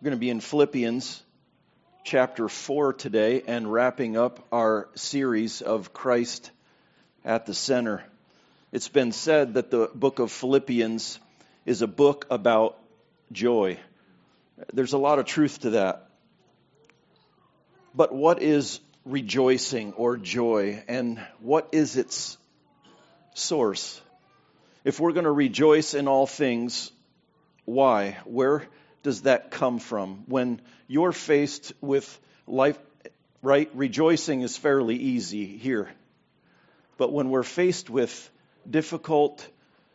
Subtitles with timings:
[0.00, 1.24] We're going to be in Philippians
[2.04, 6.52] chapter 4 today and wrapping up our series of Christ
[7.24, 8.04] at the center.
[8.70, 11.18] It's been said that the book of Philippians
[11.66, 12.78] is a book about
[13.32, 13.80] joy.
[14.72, 16.08] There's a lot of truth to that.
[17.92, 22.38] But what is rejoicing or joy and what is its
[23.34, 24.00] source?
[24.84, 26.92] If we're going to rejoice in all things,
[27.64, 28.18] why?
[28.26, 28.62] Where
[29.08, 30.22] does that come from?
[30.26, 32.06] When you're faced with
[32.46, 32.78] life,
[33.40, 33.70] right?
[33.72, 35.88] Rejoicing is fairly easy here.
[36.98, 38.30] But when we're faced with
[38.68, 39.48] difficult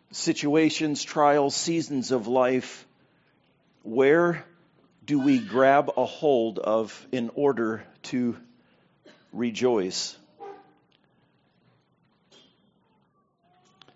[0.10, 2.88] situations, trials, seasons of life,
[3.84, 4.44] where
[5.06, 8.36] do we grab a hold of in order to
[9.32, 10.18] rejoice?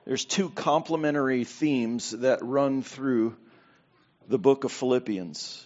[0.05, 3.35] There's two complementary themes that run through
[4.27, 5.65] the book of Philippians.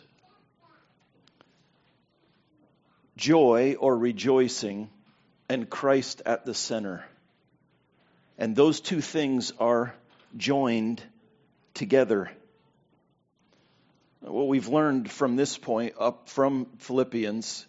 [3.17, 4.89] Joy or rejoicing
[5.49, 7.03] and Christ at the center.
[8.37, 9.93] And those two things are
[10.37, 11.01] joined
[11.73, 12.31] together.
[14.21, 17.65] What we've learned from this point up from Philippians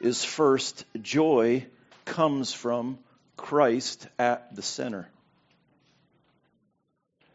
[0.00, 1.66] is first, joy
[2.04, 2.98] comes from
[3.36, 5.08] Christ at the center.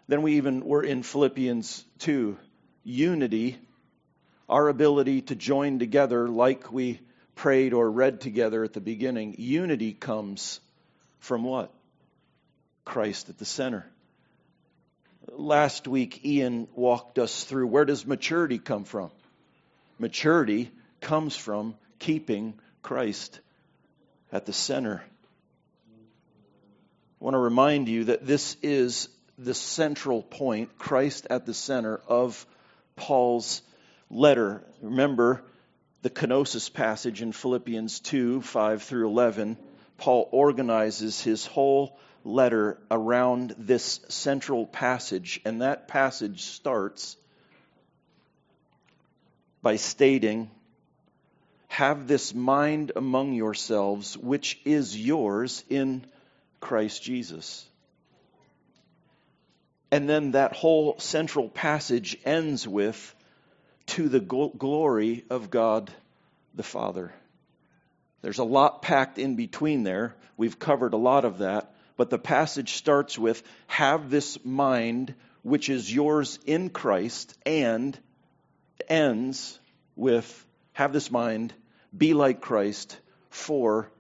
[0.10, 2.38] Then we even were in Philippians 2
[2.84, 3.58] unity,
[4.50, 7.00] our ability to join together like we
[7.36, 10.60] prayed or read together at the beginning, unity comes
[11.20, 11.72] from what?
[12.86, 13.86] Christ at the center.
[15.32, 19.10] Last week, Ian walked us through where does maturity come from?
[19.98, 23.40] Maturity comes from keeping Christ
[24.32, 25.02] at the center.
[27.22, 32.02] I want to remind you that this is the central point, Christ at the center
[32.08, 32.46] of
[32.96, 33.62] Paul's
[34.10, 34.64] letter.
[34.82, 35.44] Remember
[36.02, 39.58] the kenosis passage in Philippians 2 5 through 11.
[39.98, 47.18] Paul organizes his whole letter around this central passage, and that passage starts
[49.62, 50.52] by stating,
[51.68, 56.06] Have this mind among yourselves, which is yours in
[56.60, 57.66] Christ Jesus.
[59.94, 63.14] And then that whole central passage ends with,
[63.86, 65.92] to the glory of God
[66.56, 67.14] the Father.
[68.24, 70.16] There's a lot packed in between there.
[70.36, 71.76] We've covered a lot of that.
[71.96, 77.96] But the passage starts with, have this mind which is yours in Christ, and
[78.90, 79.60] ends
[79.96, 81.54] with, have this mind,
[81.96, 82.98] be like Christ
[83.30, 83.92] for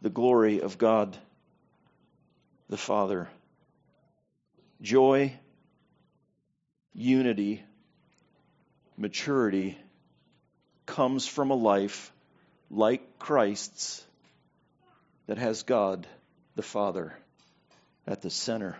[0.00, 1.18] the glory of God
[2.68, 3.28] the Father
[4.84, 5.32] joy,
[6.92, 7.62] unity,
[8.98, 9.78] maturity
[10.84, 12.12] comes from a life
[12.70, 14.04] like Christ's
[15.26, 16.06] that has God
[16.54, 17.16] the Father
[18.06, 18.76] at the center.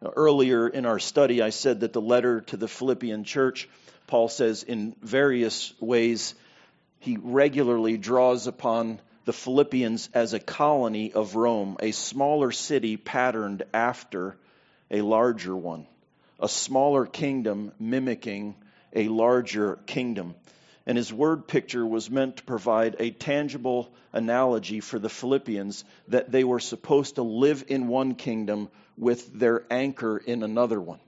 [0.00, 3.68] Now, earlier in our study, I said that the letter to the Philippian church,
[4.06, 6.36] Paul says in various ways,
[7.00, 13.62] he regularly draws upon the Philippians as a colony of Rome, a smaller city patterned
[13.72, 14.36] after
[14.90, 15.86] a larger one,
[16.38, 18.54] a smaller kingdom mimicking
[18.92, 20.34] a larger kingdom.
[20.86, 26.32] And his word picture was meant to provide a tangible analogy for the Philippians that
[26.32, 30.98] they were supposed to live in one kingdom with their anchor in another one.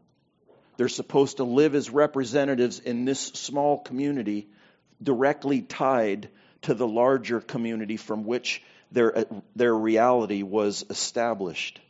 [0.76, 4.48] They're supposed to live as representatives in this small community
[5.02, 6.28] directly tied
[6.62, 9.24] to the larger community from which their,
[9.56, 11.80] their reality was established.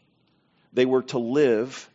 [0.73, 1.89] They were to live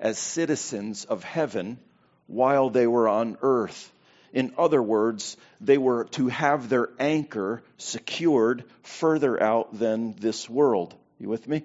[0.00, 1.78] as citizens of heaven
[2.26, 3.90] while they were on earth.
[4.32, 10.94] In other words, they were to have their anchor secured further out than this world.
[11.18, 11.64] You with me?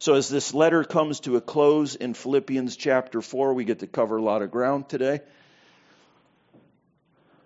[0.00, 3.86] So, as this letter comes to a close in Philippians chapter 4, we get to
[3.86, 5.20] cover a lot of ground today.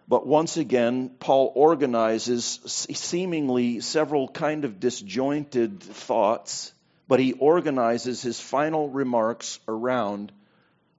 [0.09, 6.73] But once again, Paul organizes seemingly several kind of disjointed thoughts,
[7.09, 10.31] but he organizes his final remarks around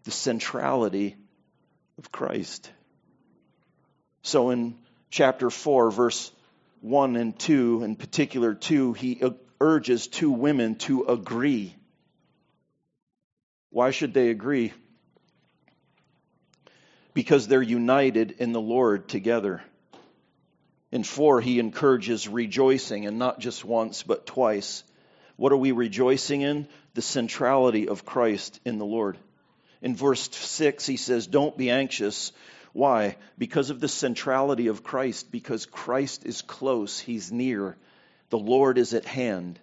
[0.04, 1.16] the centrality
[1.98, 2.70] of Christ.
[4.24, 4.78] So in
[5.10, 6.32] chapter 4, verse
[6.82, 9.22] 1 and 2, in particular 2, he
[9.62, 11.74] urges two women to agree.
[13.70, 14.74] Why should they agree?
[17.18, 19.64] Because they're united in the Lord together.
[20.92, 24.84] In four, he encourages rejoicing, and not just once, but twice.
[25.36, 26.68] What are we rejoicing in?
[26.94, 29.18] The centrality of Christ in the Lord.
[29.82, 32.34] In verse 6, he says, Don't be anxious.
[32.72, 33.18] Why?
[33.36, 37.78] Because of the centrality of Christ, because Christ is close, he's near,
[38.30, 39.60] the Lord is at hand.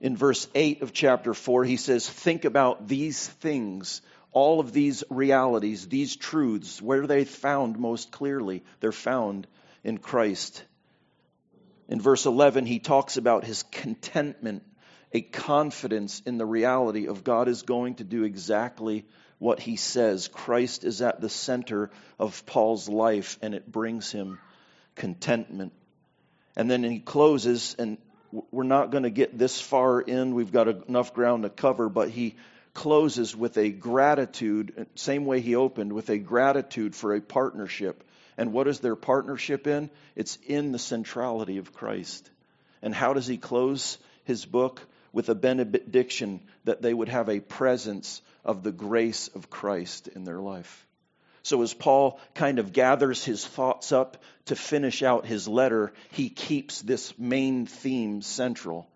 [0.00, 4.00] In verse 8 of chapter 4, he says, Think about these things,
[4.36, 6.82] all of these realities, these truths.
[6.82, 8.62] Where are they found most clearly?
[8.80, 9.46] They're found
[9.82, 10.62] in Christ.
[11.88, 14.62] In verse 11, he talks about his contentment,
[15.10, 19.06] a confidence in the reality of God is going to do exactly
[19.38, 20.28] what he says.
[20.28, 24.38] Christ is at the center of Paul's life, and it brings him
[24.96, 25.72] contentment.
[26.58, 27.96] And then he closes, and
[28.50, 30.34] we're not going to get this far in.
[30.34, 32.34] We've got enough ground to cover, but he
[32.76, 38.04] closes with a gratitude, same way he opened, with a gratitude for a partnership
[38.36, 39.90] and what is their partnership in?
[40.14, 42.30] It's in the centrality of Christ.
[42.82, 44.80] And how does he close his book?
[45.12, 50.24] With a benediction that they would have a presence of the grace of Christ in
[50.24, 50.86] their life.
[51.42, 56.28] So, as Paul kind of gathers his thoughts up to finish out his letter, he
[56.28, 58.90] keeps this main theme central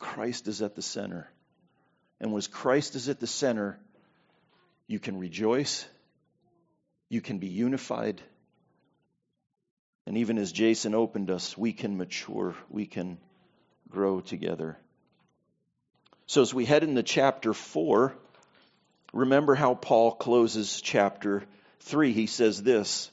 [0.00, 1.30] Christ is at the center.
[2.20, 3.78] And when Christ is at the center,
[4.86, 5.86] you can rejoice,
[7.08, 8.20] you can be unified,
[10.06, 13.18] and even as Jason opened us, we can mature, we can
[13.88, 14.76] grow together.
[16.26, 18.14] So as we head into chapter 4,
[19.12, 21.44] remember how Paul closes chapter
[21.80, 22.12] 3.
[22.12, 23.10] He says this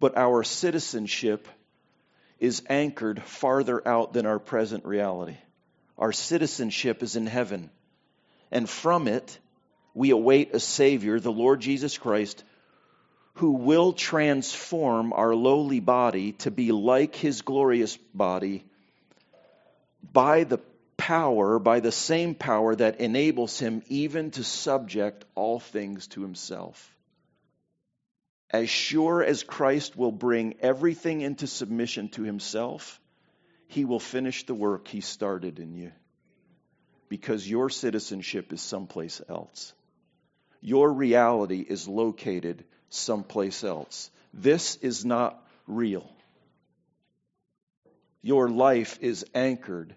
[0.00, 1.46] But our citizenship
[2.40, 5.36] is anchored farther out than our present reality.
[5.98, 7.70] Our citizenship is in heaven.
[8.50, 9.38] And from it,
[9.94, 12.44] we await a Savior, the Lord Jesus Christ,
[13.34, 18.64] who will transform our lowly body to be like his glorious body
[20.12, 20.60] by the
[20.96, 26.94] power, by the same power that enables him even to subject all things to himself.
[28.50, 33.00] As sure as Christ will bring everything into submission to himself,
[33.68, 35.92] he will finish the work he started in you.
[37.08, 39.72] Because your citizenship is someplace else.
[40.60, 44.10] Your reality is located someplace else.
[44.34, 46.10] This is not real.
[48.22, 49.94] Your life is anchored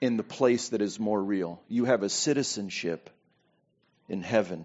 [0.00, 1.62] in the place that is more real.
[1.68, 3.10] You have a citizenship
[4.08, 4.64] in heaven.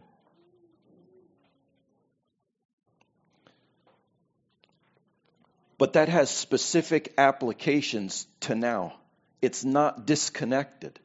[5.79, 8.93] But that has specific applications to now.
[9.41, 10.99] It's not disconnected.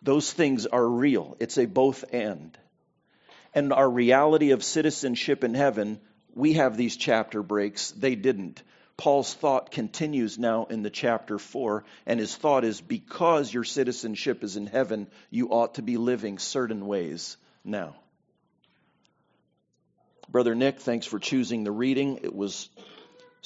[0.00, 1.36] Those things are real.
[1.40, 2.56] It's a both and
[3.54, 6.00] and our reality of citizenship in heaven,
[6.34, 7.90] we have these chapter breaks.
[7.90, 8.62] They didn't.
[8.96, 14.42] Paul's thought continues now in the chapter 4, and his thought is because your citizenship
[14.44, 17.96] is in heaven, you ought to be living certain ways now.
[20.28, 22.20] Brother Nick, thanks for choosing the reading.
[22.22, 22.68] It was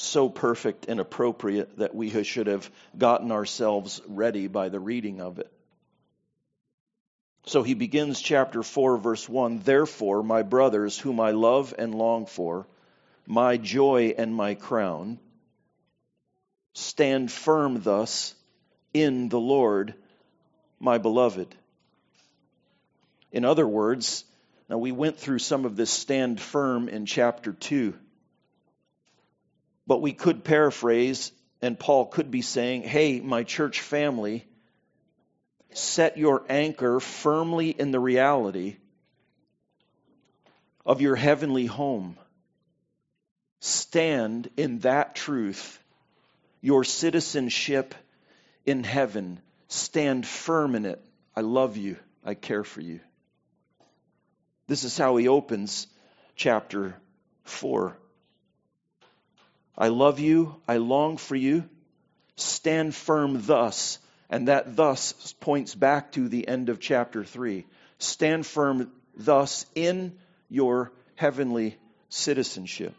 [0.03, 5.39] so perfect and appropriate that we should have gotten ourselves ready by the reading of
[5.39, 5.51] it.
[7.47, 12.27] So he begins chapter 4, verse 1 Therefore, my brothers, whom I love and long
[12.27, 12.67] for,
[13.27, 15.19] my joy and my crown,
[16.75, 18.35] stand firm thus
[18.95, 19.95] in the Lord,
[20.79, 21.55] my beloved.
[23.33, 24.25] In other words,
[24.69, 27.95] now we went through some of this stand firm in chapter 2.
[29.87, 34.47] But we could paraphrase, and Paul could be saying, Hey, my church family,
[35.73, 38.77] set your anchor firmly in the reality
[40.85, 42.17] of your heavenly home.
[43.61, 45.79] Stand in that truth,
[46.61, 47.95] your citizenship
[48.67, 49.41] in heaven.
[49.69, 51.03] Stand firm in it.
[51.35, 51.97] I love you.
[52.25, 53.01] I care for you.
[54.67, 55.87] This is how he opens
[56.37, 56.97] chapter
[57.45, 57.97] 4.
[59.77, 60.57] I love you.
[60.69, 61.69] I long for you.
[62.37, 63.99] Stand firm thus
[64.33, 67.67] and that thus points back to the end of chapter 3.
[67.99, 71.77] Stand firm thus in your heavenly
[72.09, 72.95] citizenship.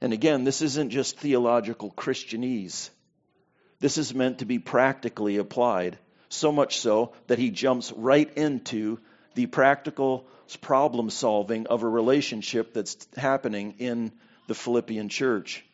[0.00, 2.88] And again, this isn't just theological Christianese.
[3.78, 5.98] This is meant to be practically applied,
[6.30, 8.98] so much so that he jumps right into
[9.34, 14.12] the practical problem solving of a relationship that's happening in
[14.46, 15.64] the Philippian church.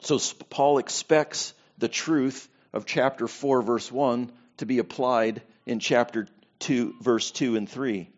[0.00, 6.28] So Paul expects the truth of chapter 4, verse 1 to be applied in chapter
[6.60, 8.08] 2, verse 2 and 3.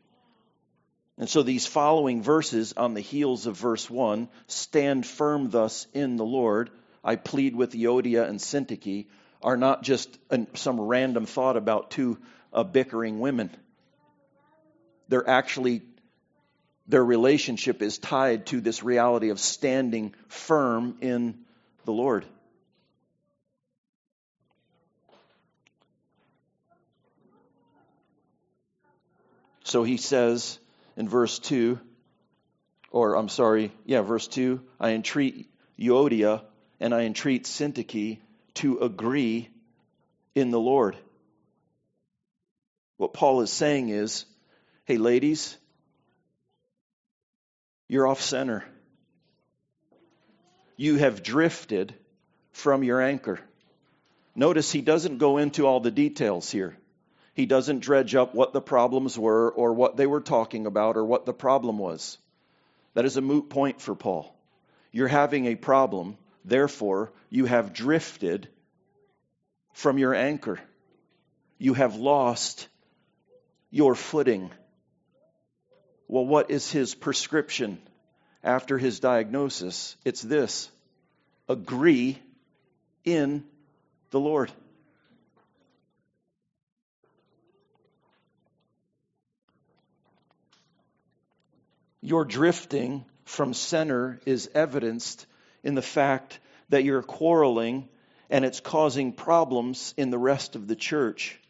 [1.18, 6.16] And so these following verses on the heels of verse 1 stand firm thus in
[6.16, 6.70] the Lord.
[7.02, 9.06] I plead with Euodia and Syntyche
[9.42, 12.18] are not just an, some random thought about two
[12.52, 13.50] uh, bickering women.
[15.08, 15.82] They're actually,
[16.86, 21.38] their relationship is tied to this reality of standing firm in
[21.84, 22.25] the Lord.
[29.64, 30.60] So he says
[30.96, 31.80] in verse 2,
[32.92, 36.42] or I'm sorry, yeah, verse 2 I entreat Euodia
[36.78, 38.18] and I entreat Syntyche
[38.54, 39.48] to agree
[40.36, 40.96] in the Lord.
[42.96, 44.25] What Paul is saying is
[44.87, 45.57] hey, ladies,
[47.88, 48.64] you're off center.
[50.76, 51.93] You have drifted
[52.52, 53.40] from your anchor.
[54.37, 56.76] Notice he doesn't go into all the details here.
[57.35, 61.05] He doesn't dredge up what the problems were or what they were talking about or
[61.05, 62.16] what the problem was.
[62.95, 64.33] That is a moot point for Paul.
[64.93, 68.49] You're having a problem, therefore, you have drifted
[69.73, 70.61] from your anchor.
[71.59, 72.69] You have lost
[73.71, 74.50] your footing.
[76.08, 77.78] Well, what is his prescription
[78.42, 79.96] after his diagnosis?
[80.04, 80.70] It's this
[81.48, 82.18] agree
[83.04, 83.44] in
[84.10, 84.52] the Lord.
[92.06, 95.26] your drifting from center is evidenced
[95.64, 97.88] in the fact that you're quarreling
[98.30, 101.40] and it's causing problems in the rest of the church.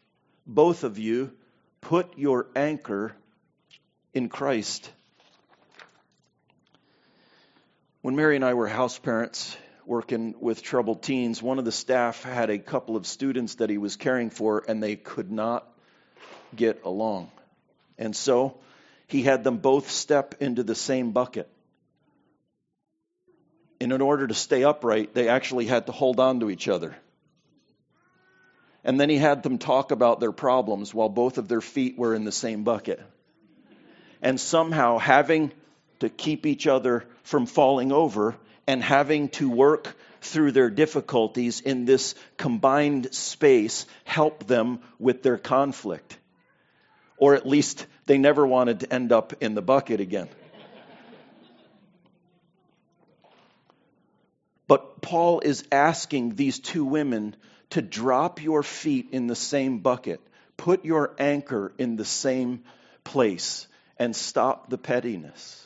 [0.47, 1.33] Both of you
[1.83, 3.15] put your anchor
[4.17, 4.91] in Christ.
[8.01, 9.55] When Mary and I were house parents
[9.85, 13.77] working with troubled teens, one of the staff had a couple of students that he
[13.77, 15.69] was caring for, and they could not
[16.55, 17.31] get along.
[17.99, 18.57] And so
[19.07, 21.51] he had them both step into the same bucket.
[23.83, 26.97] And in order to stay upright, they actually had to hold on to each other.
[28.83, 32.15] And then he had them talk about their problems while both of their feet were
[32.15, 33.03] in the same bucket.
[34.23, 35.53] And somehow having
[36.01, 41.85] to keep each other from falling over and having to work through their difficulties in
[41.85, 46.19] this combined space help them with their conflict.
[47.17, 50.29] Or at least they never wanted to end up in the bucket again.
[54.69, 57.37] But Paul is asking these two women
[57.71, 60.21] to drop your feet in the same bucket,
[60.57, 62.65] put your anchor in the same
[63.05, 65.63] place, and stop the pettiness.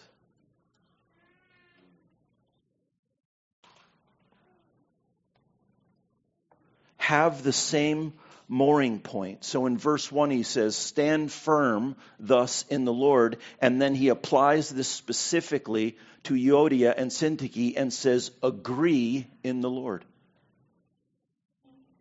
[6.96, 8.12] Have the same
[8.50, 9.44] mooring point.
[9.44, 13.38] So in verse 1, he says, Stand firm thus in the Lord.
[13.60, 19.70] And then he applies this specifically to Euodia and Syntyche and says, Agree in the
[19.70, 20.04] Lord.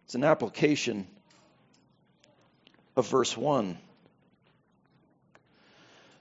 [0.05, 1.07] It's an application
[2.95, 3.77] of verse 1.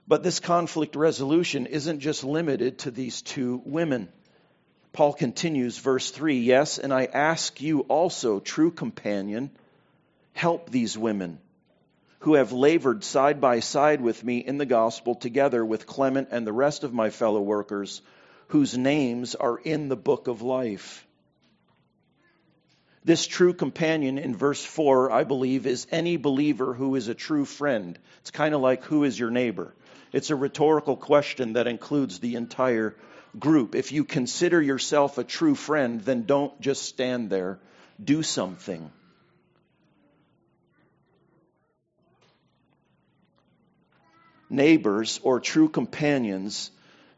[0.08, 4.08] But this conflict resolution isn't just limited to these two women.
[4.94, 9.50] Paul continues, verse 3 Yes, and I ask you also, true companion,
[10.32, 11.38] help these women
[12.20, 16.46] who have labored side by side with me in the gospel together with Clement and
[16.46, 18.00] the rest of my fellow workers
[18.48, 21.06] whose names are in the book of life.
[23.04, 27.44] This true companion in verse 4, I believe, is any believer who is a true
[27.44, 27.98] friend.
[28.20, 29.74] It's kind of like who is your neighbor?
[30.12, 32.96] It's a rhetorical question that includes the entire
[33.38, 33.74] group.
[33.74, 37.58] If you consider yourself a true friend, then don't just stand there.
[38.02, 38.90] Do something.
[44.50, 46.70] neighbors or true companions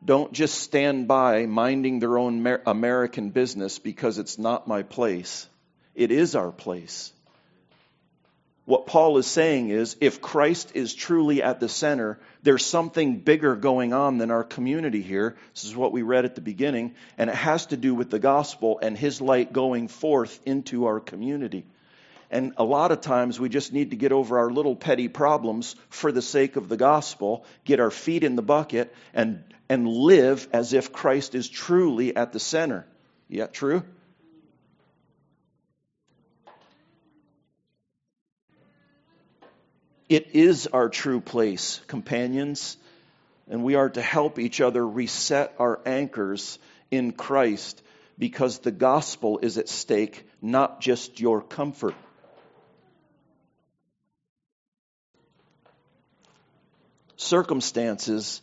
[0.04, 5.46] don't just stand by minding their own American business because it's not my place.
[5.94, 7.12] It is our place.
[8.70, 13.56] What Paul is saying is if Christ is truly at the center, there's something bigger
[13.56, 15.34] going on than our community here.
[15.52, 18.20] This is what we read at the beginning, and it has to do with the
[18.20, 21.66] gospel and his light going forth into our community.
[22.30, 25.74] And a lot of times we just need to get over our little petty problems
[25.88, 30.46] for the sake of the gospel, get our feet in the bucket, and, and live
[30.52, 32.86] as if Christ is truly at the center.
[33.28, 33.82] Yeah, true?
[40.10, 42.76] It is our true place, companions,
[43.48, 46.58] and we are to help each other reset our anchors
[46.90, 47.80] in Christ
[48.18, 51.94] because the gospel is at stake, not just your comfort.
[57.16, 58.42] circumstances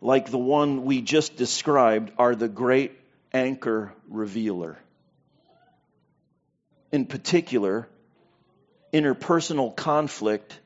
[0.00, 2.92] like the one we just described are the great
[3.32, 4.78] anchor revealer.
[6.92, 7.88] in particular,
[8.92, 10.60] interpersonal conflict,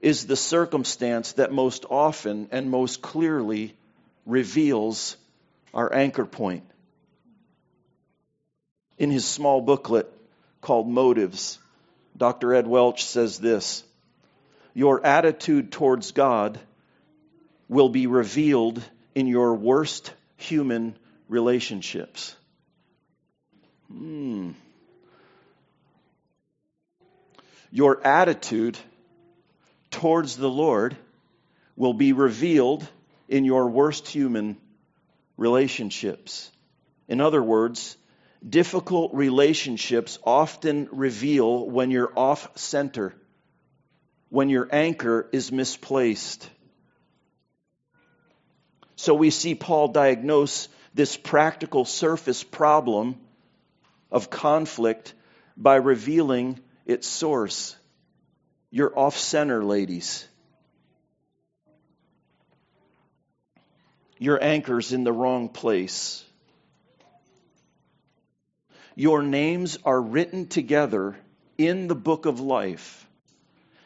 [0.00, 3.74] is the circumstance that most often and most clearly
[4.24, 5.16] reveals
[5.72, 6.64] our anchor point.
[8.98, 10.10] In his small booklet
[10.60, 11.58] called Motives,
[12.16, 12.54] Dr.
[12.54, 13.84] Ed Welch says this
[14.74, 16.58] Your attitude towards God
[17.68, 18.82] will be revealed
[19.14, 20.96] in your worst human
[21.28, 22.34] relationships.
[23.88, 24.52] Hmm.
[27.70, 28.78] Your attitude
[29.96, 30.94] towards the Lord
[31.74, 32.86] will be revealed
[33.30, 34.58] in your worst human
[35.38, 36.50] relationships.
[37.08, 37.96] In other words,
[38.46, 43.14] difficult relationships often reveal when you're off center,
[44.28, 46.46] when your anchor is misplaced.
[48.96, 53.16] So we see Paul diagnose this practical surface problem
[54.12, 55.14] of conflict
[55.56, 57.76] by revealing its source.
[58.70, 60.26] You're off center, ladies.
[64.18, 66.24] Your anchor's in the wrong place.
[68.94, 71.16] Your names are written together
[71.58, 73.06] in the book of life.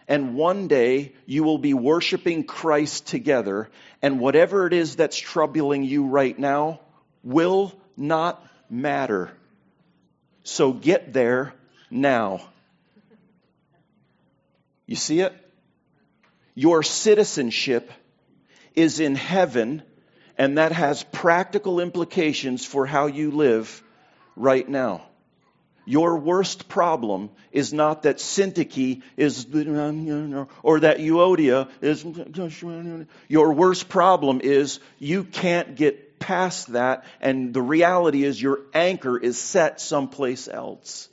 [0.06, 3.68] And one day you will be worshiping Christ together,
[4.02, 6.80] and whatever it is that's troubling you right now
[7.22, 9.30] will not matter.
[10.42, 11.54] So get there
[11.90, 12.40] now.
[14.90, 15.32] You see it?
[16.56, 17.92] Your citizenship
[18.74, 19.84] is in heaven,
[20.36, 23.84] and that has practical implications for how you live
[24.34, 25.02] right now.
[25.84, 29.46] Your worst problem is not that Syntyche is,
[30.64, 32.04] or that Euodia is.
[33.28, 39.16] Your worst problem is you can't get past that, and the reality is your anchor
[39.16, 41.08] is set someplace else.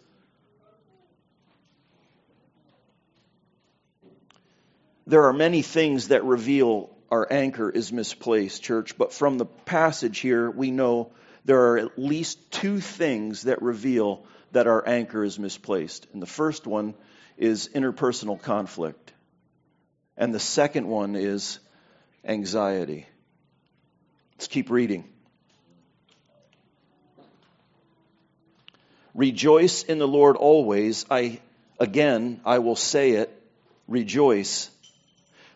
[5.08, 10.20] There are many things that reveal our anchor is misplaced, church, but from the passage
[10.20, 11.14] here, we know
[11.46, 16.08] there are at least two things that reveal that our anchor is misplaced.
[16.12, 16.94] And the first one
[17.38, 19.14] is interpersonal conflict,
[20.18, 21.60] and the second one is
[22.26, 23.06] anxiety.
[24.34, 25.06] Let's keep reading.
[29.16, 31.06] Rejoice in the Lord always.
[31.10, 31.40] I
[31.80, 33.32] again I will say it,
[33.88, 34.70] rejoice.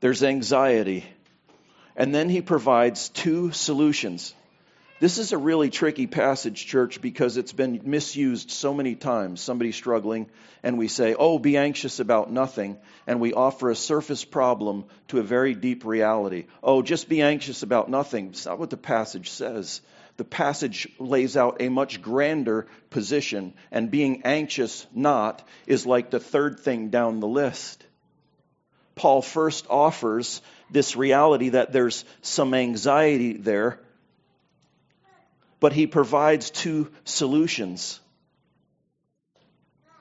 [0.00, 1.04] There's anxiety.
[1.96, 4.34] And then he provides two solutions.
[5.00, 9.40] This is a really tricky passage, church, because it's been misused so many times.
[9.40, 10.28] Somebody struggling,
[10.62, 12.78] and we say, Oh, be anxious about nothing.
[13.06, 16.46] And we offer a surface problem to a very deep reality.
[16.62, 18.28] Oh, just be anxious about nothing.
[18.28, 19.80] It's not what the passage says.
[20.16, 26.18] The passage lays out a much grander position, and being anxious not is like the
[26.18, 27.84] third thing down the list.
[28.98, 33.80] Paul first offers this reality that there's some anxiety there
[35.60, 38.00] but he provides two solutions.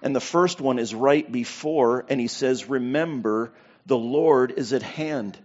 [0.02, 3.52] And the first one is right before, and he says, Remember,
[3.86, 5.38] the Lord is at hand.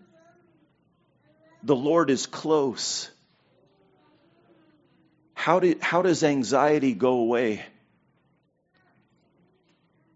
[1.62, 3.10] The Lord is close.
[5.34, 7.64] How, do, how does anxiety go away?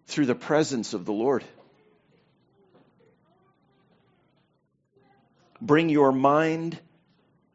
[0.07, 1.45] Through the presence of the Lord.
[5.61, 6.79] Bring your mind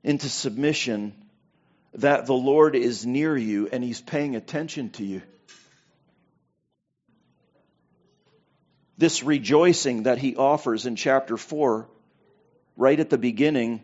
[0.03, 1.13] into submission
[1.95, 5.21] that the Lord is near you and he's paying attention to you.
[8.97, 11.87] This rejoicing that he offers in chapter 4,
[12.77, 13.81] right at the beginning,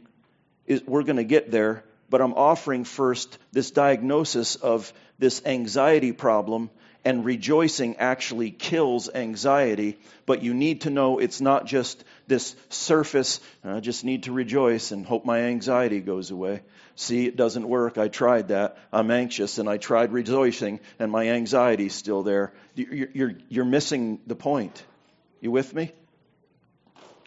[0.65, 6.11] is, we're going to get there, but I'm offering first this diagnosis of this anxiety
[6.11, 6.69] problem
[7.03, 9.97] and rejoicing actually kills anxiety.
[10.25, 14.91] But you need to know it's not just this surface, I just need to rejoice
[14.91, 16.61] and hope my anxiety goes away.
[16.95, 17.97] See, it doesn't work.
[17.97, 18.77] I tried that.
[18.91, 22.53] I'm anxious and I tried rejoicing and my anxiety's still there.
[22.75, 24.83] You're, you're, you're missing the point.
[25.39, 25.91] You with me?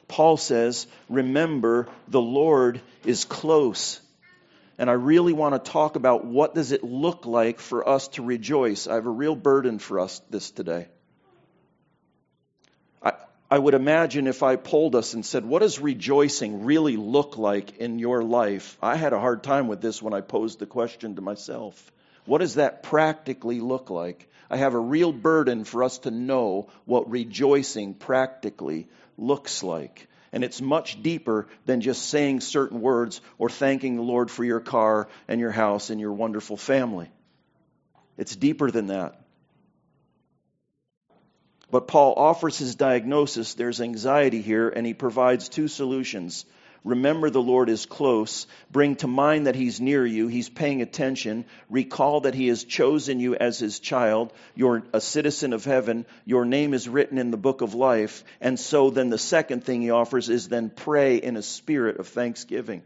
[0.08, 4.00] Paul says, Remember, the Lord is close.
[4.76, 8.22] and I really want to talk about what does it look like for us to
[8.22, 8.86] rejoice.
[8.86, 10.88] I have a real burden for us this today.
[13.50, 17.78] I, would imagine if I polled us and said, What does rejoicing really look like
[17.78, 18.78] in your life?
[18.80, 21.90] I had a hard time with this when I posed the question to myself.
[22.26, 24.28] What does that practically look like?
[24.50, 30.08] I have a real burden for us to know what rejoicing practically looks like.
[30.32, 34.60] And it's much deeper than just saying certain words or thanking the Lord for your
[34.60, 37.08] car and your house and your wonderful family.
[38.16, 39.19] It's deeper than that.
[41.70, 43.54] But Paul offers his diagnosis.
[43.54, 46.44] There's anxiety here, and he provides two solutions
[46.82, 48.46] Remember the Lord is close.
[48.70, 50.28] Bring to mind that He's near you.
[50.28, 51.44] He's paying attention.
[51.68, 54.32] Recall that He has chosen you as His child.
[54.54, 56.06] You're a citizen of heaven.
[56.24, 58.24] Your name is written in the book of life.
[58.40, 62.08] And so then the second thing He offers is then pray in a spirit of
[62.08, 62.82] thanksgiving.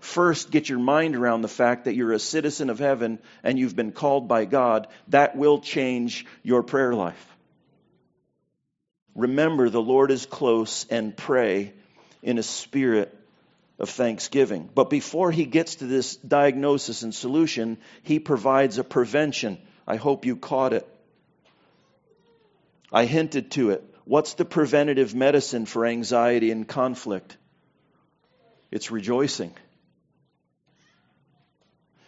[0.00, 3.76] First, get your mind around the fact that you're a citizen of heaven and you've
[3.76, 4.88] been called by God.
[5.08, 7.37] That will change your prayer life.
[9.18, 11.72] Remember the Lord is close and pray
[12.22, 13.12] in a spirit
[13.80, 14.70] of thanksgiving.
[14.72, 19.58] But before he gets to this diagnosis and solution, he provides a prevention.
[19.88, 20.86] I hope you caught it.
[22.92, 23.82] I hinted to it.
[24.04, 27.36] What's the preventative medicine for anxiety and conflict?
[28.70, 29.52] It's rejoicing.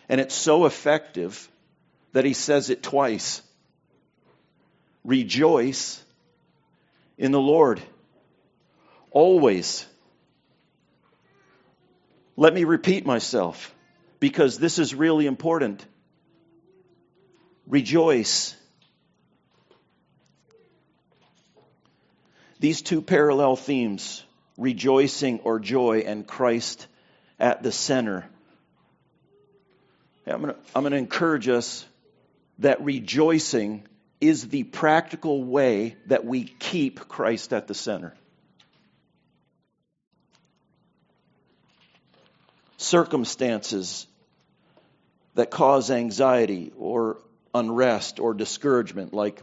[0.09, 1.51] And it's so effective
[2.13, 3.43] that he says it twice.
[5.03, 6.05] Rejoice
[7.21, 7.81] in the Lord.
[9.11, 9.87] Always.
[12.35, 13.75] Let me repeat myself
[14.21, 15.85] because this is really important.
[17.67, 18.57] Rejoice.
[22.59, 24.25] These two parallel themes,
[24.57, 26.87] rejoicing or joy, and Christ
[27.39, 28.25] at the center.
[30.27, 30.55] I'm going,
[30.93, 31.85] to, encourage us
[32.61, 33.87] that rejoicing
[34.21, 38.15] is the practical way that we keep Christ at the center.
[42.81, 44.07] circumstances
[45.35, 47.19] that cause anxiety or
[47.55, 49.43] unrest or discouragement, like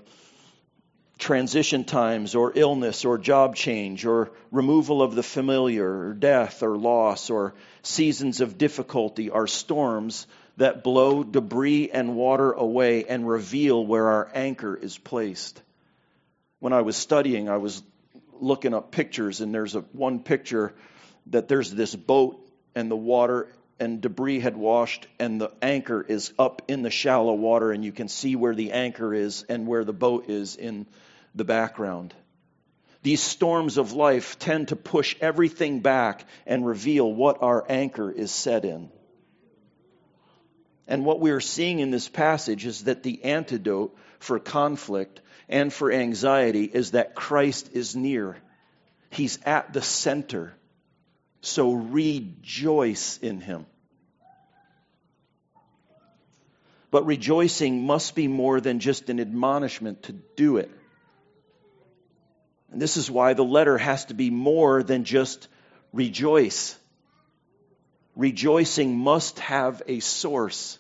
[1.18, 6.78] transition times or illness or job change or removal of the familiar or death or
[6.78, 13.86] loss or seasons of difficulty are storms that blow debris and water away and reveal
[13.86, 15.62] where our anchor is placed.
[16.60, 17.82] When I was studying, I was
[18.40, 20.74] looking up pictures, and there's a one picture
[21.28, 22.40] that there's this boat
[22.76, 23.48] and the water
[23.80, 27.92] and debris had washed, and the anchor is up in the shallow water, and you
[27.92, 30.88] can see where the anchor is and where the boat is in
[31.36, 32.16] the background.
[33.04, 38.32] These storms of life tend to push everything back and reveal what our anchor is
[38.32, 38.90] set in.
[40.88, 45.72] And what we are seeing in this passage is that the antidote for conflict and
[45.72, 48.38] for anxiety is that Christ is near.
[49.10, 50.54] He's at the center
[51.42, 53.66] so rejoice in him.
[56.90, 60.72] But rejoicing must be more than just an admonishment to do it.
[62.72, 65.48] And this is why the letter has to be more than just
[65.94, 66.78] rejoice.
[68.18, 70.80] Rejoicing must have a source.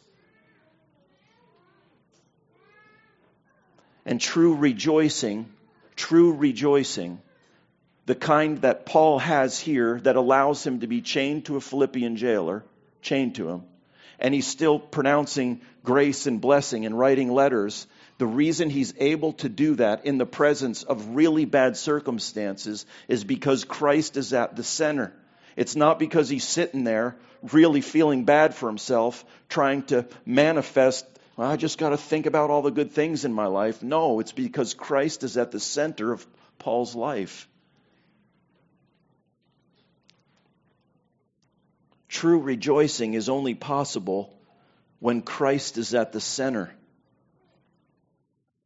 [4.06, 5.48] And true rejoicing,
[5.96, 7.22] true rejoicing
[8.08, 12.16] the kind that Paul has here that allows him to be chained to a Philippian
[12.16, 12.64] jailer,
[13.02, 13.64] chained to him,
[14.18, 17.86] and he's still pronouncing grace and blessing and writing letters.
[18.18, 23.26] The reason he's able to do that in the presence of really bad circumstances is
[23.26, 25.14] because Christ is at the center.
[25.58, 31.50] It's not because he's sitting there really feeling bad for himself, trying to manifest, well,
[31.50, 33.82] I just got to think about all the good things in my life.
[33.82, 36.26] No, it's because Christ is at the center of
[36.60, 37.50] Paul's life.
[42.08, 44.34] True rejoicing is only possible
[45.00, 46.72] when Christ is at the center.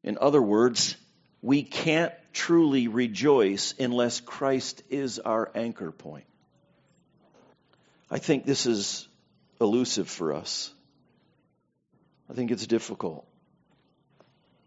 [0.04, 0.97] In other words,
[1.41, 6.25] we can't truly rejoice unless Christ is our anchor point.
[8.12, 9.08] I think this is
[9.62, 10.74] elusive for us.
[12.30, 13.26] I think it's difficult.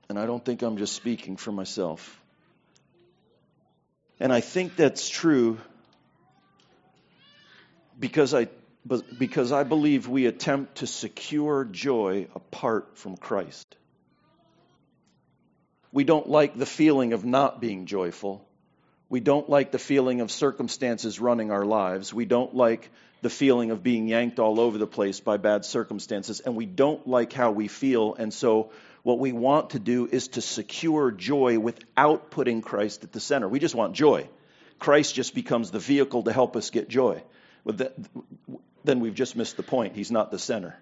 [0.08, 2.20] And I don't think I'm just speaking for myself.
[4.18, 5.58] And I think that's true
[8.00, 8.48] because I
[9.18, 13.76] because I believe we attempt to secure joy apart from Christ.
[15.90, 18.46] We don't like the feeling of not being joyful.
[19.08, 22.12] We don't like the feeling of circumstances running our lives.
[22.12, 22.90] We don't like
[23.24, 27.08] the feeling of being yanked all over the place by bad circumstances, and we don't
[27.08, 28.14] like how we feel.
[28.14, 28.70] And so,
[29.02, 33.48] what we want to do is to secure joy without putting Christ at the center.
[33.48, 34.28] We just want joy.
[34.78, 37.22] Christ just becomes the vehicle to help us get joy.
[38.84, 39.96] Then we've just missed the point.
[39.96, 40.76] He's not the center.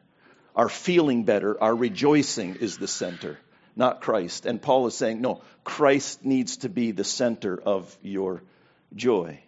[0.56, 3.38] Our feeling better, our rejoicing is the center,
[3.76, 4.46] not Christ.
[4.46, 8.42] And Paul is saying, no, Christ needs to be the center of your
[8.96, 9.38] joy.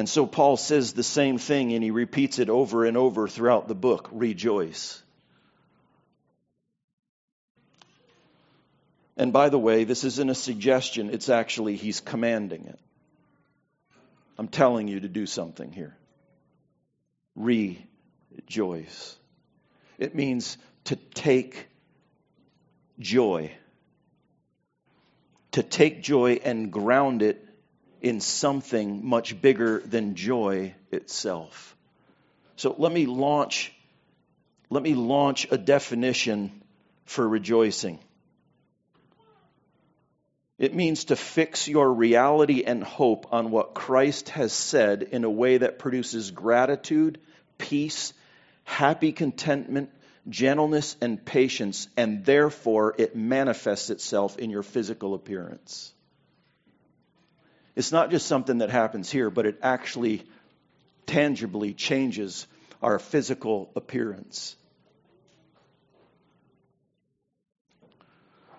[0.00, 3.68] And so Paul says the same thing and he repeats it over and over throughout
[3.68, 5.02] the book rejoice.
[9.18, 12.78] And by the way, this isn't a suggestion, it's actually, he's commanding it.
[14.38, 15.94] I'm telling you to do something here.
[17.36, 19.18] Rejoice.
[19.98, 21.68] It means to take
[22.98, 23.52] joy.
[25.52, 27.49] To take joy and ground it
[28.00, 31.76] in something much bigger than joy itself.
[32.56, 33.72] So let me launch
[34.72, 36.62] let me launch a definition
[37.04, 37.98] for rejoicing.
[40.58, 45.30] It means to fix your reality and hope on what Christ has said in a
[45.30, 47.18] way that produces gratitude,
[47.58, 48.12] peace,
[48.62, 49.90] happy contentment,
[50.28, 55.92] gentleness, and patience, and therefore it manifests itself in your physical appearance.
[57.76, 60.26] It's not just something that happens here, but it actually
[61.06, 62.46] tangibly changes
[62.82, 64.56] our physical appearance.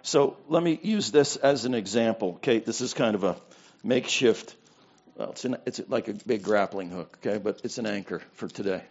[0.04, 2.34] So let me use this as an example.
[2.36, 3.36] Okay, this is kind of a
[3.84, 4.56] makeshift.
[5.16, 7.20] Well, it's, an, it's like a big grappling hook.
[7.24, 8.84] Okay, but it's an anchor for today.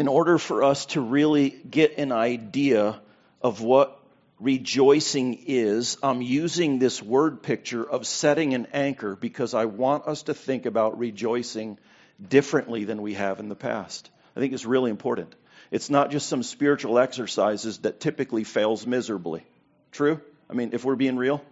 [0.00, 2.98] In order for us to really get an idea
[3.42, 4.00] of what
[4.38, 10.22] rejoicing is, I'm using this word picture of setting an anchor because I want us
[10.22, 11.78] to think about rejoicing
[12.26, 14.10] differently than we have in the past.
[14.34, 15.34] I think it's really important.
[15.70, 19.44] It's not just some spiritual exercises that typically fails miserably.
[19.92, 20.18] True?
[20.48, 21.44] I mean, if we're being real.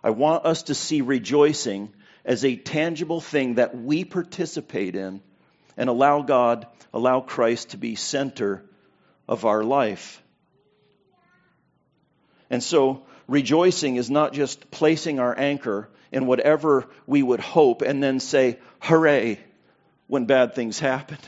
[0.00, 1.92] I want us to see rejoicing
[2.24, 5.22] as a tangible thing that we participate in
[5.76, 8.64] and allow God, allow Christ to be center
[9.28, 10.22] of our life.
[12.48, 18.02] And so, rejoicing is not just placing our anchor in whatever we would hope and
[18.02, 19.40] then say, hooray,
[20.06, 21.18] when bad things happen,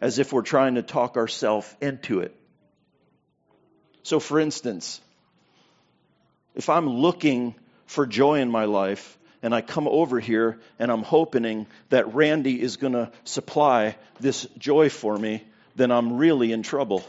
[0.00, 2.34] as if we're trying to talk ourselves into it.
[4.02, 5.02] So, for instance,
[6.54, 11.02] if I'm looking for joy in my life, and I come over here and I'm
[11.02, 15.44] hoping that Randy is going to supply this joy for me,
[15.76, 17.04] then I'm really in trouble.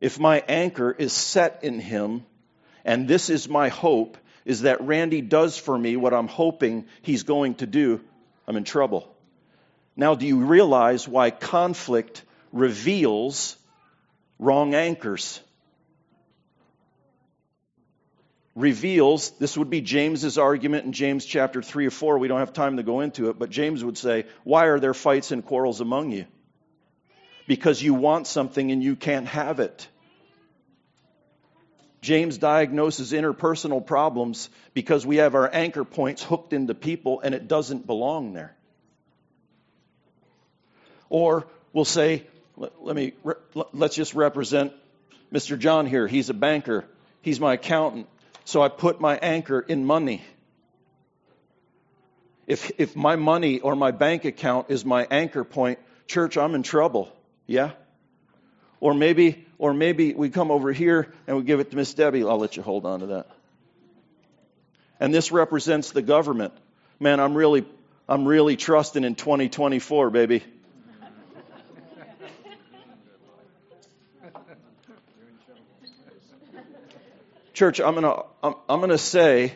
[0.00, 2.24] If my anchor is set in him,
[2.84, 7.22] and this is my hope, is that Randy does for me what I'm hoping he's
[7.22, 8.00] going to do,
[8.46, 9.14] I'm in trouble.
[9.96, 13.56] Now, do you realize why conflict reveals
[14.38, 15.40] wrong anchors?
[18.54, 22.18] Reveals this would be James's argument in James chapter 3 or 4.
[22.18, 24.94] We don't have time to go into it, but James would say, Why are there
[24.94, 26.26] fights and quarrels among you?
[27.46, 29.88] Because you want something and you can't have it.
[32.00, 37.46] James diagnoses interpersonal problems because we have our anchor points hooked into people and it
[37.46, 38.56] doesn't belong there.
[41.10, 43.12] Or we'll say, let me
[43.72, 44.72] let's just represent
[45.32, 45.58] Mr.
[45.58, 46.06] John here.
[46.06, 46.84] He's a banker.
[47.20, 48.06] He's my accountant.
[48.50, 50.24] So I put my anchor in money.
[52.48, 56.64] If, if my money or my bank account is my anchor point, church, I'm in
[56.64, 57.12] trouble.
[57.46, 57.70] Yeah?
[58.80, 62.24] Or maybe, or maybe we come over here and we give it to Miss Debbie.
[62.24, 63.28] I'll let you hold on to that.
[64.98, 66.52] And this represents the government.
[66.98, 67.64] Man, I'm really,
[68.08, 70.42] I'm really trusting in 2024, baby.
[77.60, 79.52] Church, I'm going to I'm, going to say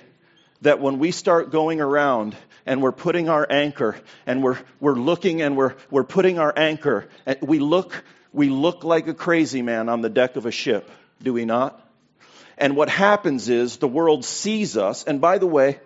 [0.60, 2.36] that when we start going around
[2.66, 7.08] and we're putting our anchor and we're, we're looking and we're, we're putting our anchor
[7.24, 10.90] and we look, we look like a crazy man on the deck of a ship,
[11.22, 11.80] do we not?
[12.58, 15.80] And what happens is the world sees us, and by the way,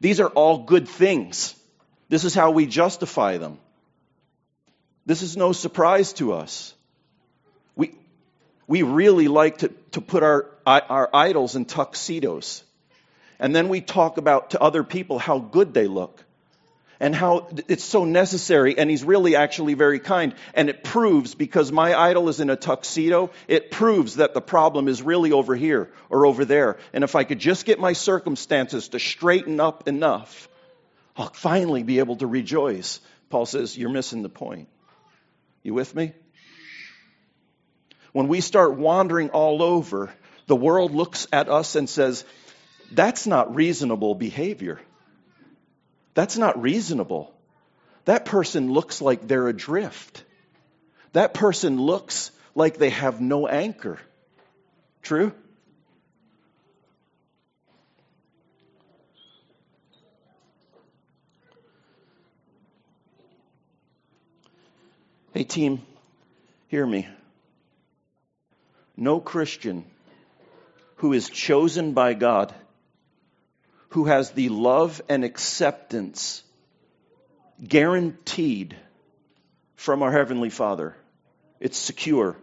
[0.00, 1.54] these are all good things.
[2.08, 3.58] This is how we justify them.
[5.04, 6.72] This is no surprise to us.
[7.76, 7.94] We,
[8.66, 12.62] we really like to, to put our, our idols in tuxedos.
[13.38, 16.24] And then we talk about to other people how good they look
[17.02, 18.78] and how it's so necessary.
[18.78, 20.36] And he's really actually very kind.
[20.54, 24.86] And it proves, because my idol is in a tuxedo, it proves that the problem
[24.86, 26.78] is really over here or over there.
[26.92, 30.48] And if I could just get my circumstances to straighten up enough,
[31.16, 33.00] I'll finally be able to rejoice.
[33.30, 34.68] Paul says, You're missing the point.
[35.64, 36.12] You with me?
[38.12, 40.12] When we start wandering all over,
[40.52, 42.26] the world looks at us and says,
[42.90, 44.78] That's not reasonable behavior.
[46.12, 47.32] That's not reasonable.
[48.04, 50.24] That person looks like they're adrift.
[51.14, 53.98] That person looks like they have no anchor.
[55.00, 55.32] True?
[65.32, 65.80] Hey, team,
[66.68, 67.08] hear me.
[68.98, 69.86] No Christian
[71.02, 72.54] who is chosen by God
[73.88, 76.44] who has the love and acceptance
[77.66, 78.76] guaranteed
[79.74, 80.94] from our Heavenly Father.
[81.58, 82.36] It's secure.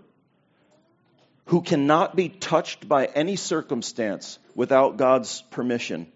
[1.45, 6.11] Who cannot be touched by any circumstance without God's permission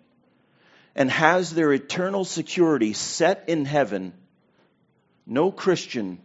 [0.98, 4.12] and has their eternal security set in heaven,
[5.26, 6.20] no Christian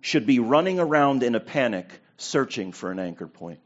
[0.00, 3.58] should be running around in a panic searching for an anchor point.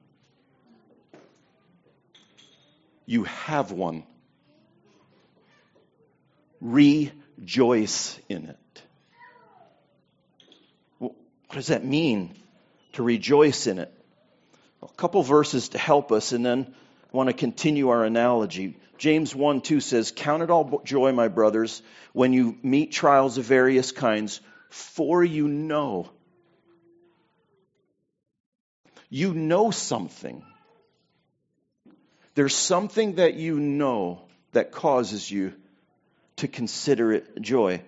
[3.09, 4.05] You have one
[6.61, 8.83] rejoice in it.
[10.99, 11.15] what
[11.53, 12.35] does that mean
[12.93, 13.91] to rejoice in it?
[14.83, 16.67] A couple verses to help us, and then
[17.11, 18.77] I want to continue our analogy.
[18.99, 21.81] James 1 2 says, Count it all joy, my brothers,
[22.13, 26.11] when you meet trials of various kinds, for you know.
[29.09, 30.45] You know something.
[32.39, 34.21] There's something that you know
[34.53, 35.55] that causes you
[36.37, 37.83] to consider it joy.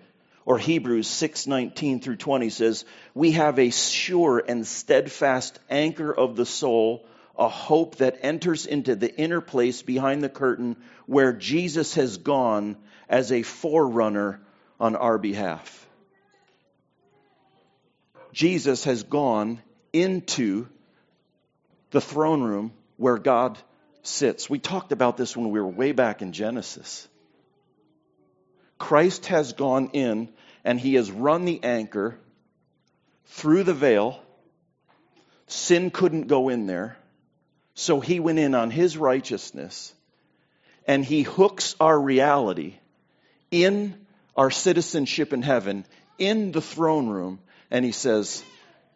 [0.45, 2.85] Or Hebrews 6:19 through 20 says,
[3.15, 7.07] "We have a sure and steadfast anchor of the soul,
[7.39, 10.75] a hope that enters into the inner place behind the curtain
[11.07, 12.77] where Jesus has gone
[13.09, 14.41] as a forerunner
[14.81, 15.87] on our behalf."
[18.33, 20.67] Jesus has gone into
[21.93, 23.57] the throne room where God
[24.03, 24.49] sits.
[24.49, 27.07] We talked about this when we were way back in Genesis.
[28.79, 30.31] Christ has gone in
[30.65, 32.19] and he has run the anchor
[33.27, 34.21] through the veil.
[35.47, 36.97] Sin couldn't go in there.
[37.75, 39.95] So he went in on his righteousness
[40.87, 42.75] and he hooks our reality
[43.51, 43.95] in
[44.37, 45.85] our citizenship in heaven,
[46.19, 48.43] in the throne room, and he says,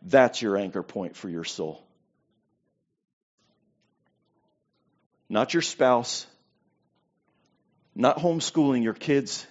[0.03, 1.84] That's your anchor point for your soul.
[5.29, 6.27] Not your spouse,
[7.95, 9.47] not homeschooling your kids,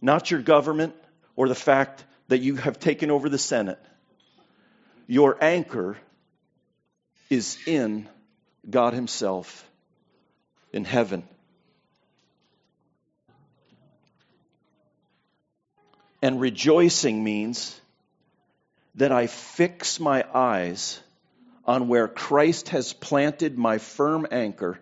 [0.00, 0.94] not your government
[1.36, 3.78] or the fact that you have taken over the Senate.
[5.06, 5.96] Your anchor
[7.30, 8.08] is in
[8.68, 9.68] God Himself
[10.72, 11.26] in heaven.
[16.20, 17.80] And rejoicing means
[18.96, 21.00] that I fix my eyes
[21.68, 24.80] on where Christ has planted my firm anchor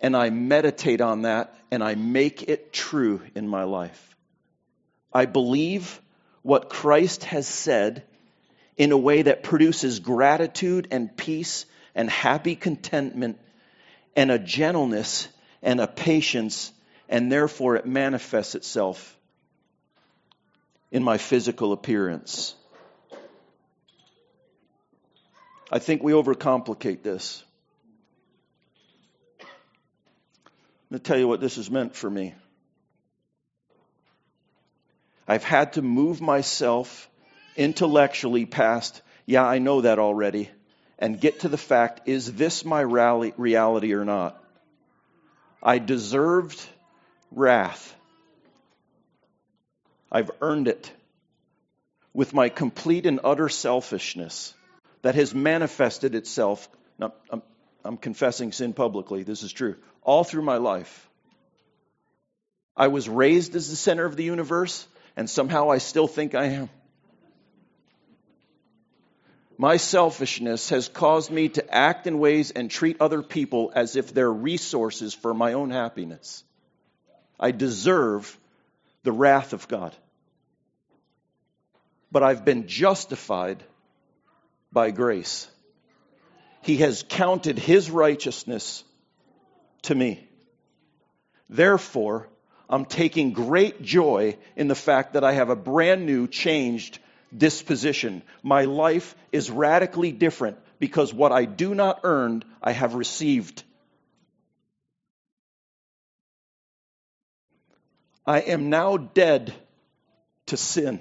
[0.00, 4.16] and I meditate on that and I make it true in my life.
[5.12, 6.00] I believe
[6.42, 8.02] what Christ has said
[8.76, 13.38] in a way that produces gratitude and peace and happy contentment
[14.16, 15.28] and a gentleness
[15.62, 16.72] and a patience,
[17.08, 19.16] and therefore it manifests itself
[20.90, 22.56] in my physical appearance.
[25.70, 27.44] I think we overcomplicate this.
[30.90, 32.34] Going to tell you what this has meant for me.
[35.28, 37.08] I've had to move myself
[37.56, 40.50] intellectually past, yeah, I know that already,
[40.98, 44.42] and get to the fact is this my reality or not?
[45.62, 46.60] I deserved
[47.30, 47.94] wrath.
[50.10, 50.90] I've earned it
[52.12, 54.54] with my complete and utter selfishness
[55.02, 56.68] that has manifested itself.
[56.98, 57.42] Now, I'm,
[57.84, 61.08] I'm confessing sin publicly, this is true all through my life.
[62.76, 64.86] I was raised as the center of the universe,
[65.16, 66.70] and somehow I still think I am.
[69.58, 74.14] My selfishness has caused me to act in ways and treat other people as if
[74.14, 76.42] they're resources for my own happiness.
[77.38, 78.38] I deserve
[79.02, 79.94] the wrath of God.
[82.10, 83.62] But I've been justified
[84.72, 85.48] by grace.
[86.62, 88.84] He has counted his righteousness
[89.82, 90.28] to me.
[91.48, 92.28] Therefore,
[92.68, 96.98] I'm taking great joy in the fact that I have a brand new, changed
[97.36, 98.22] disposition.
[98.42, 103.64] My life is radically different because what I do not earn, I have received.
[108.26, 109.52] I am now dead
[110.46, 111.00] to sin.